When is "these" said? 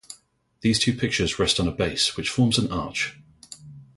0.61-0.79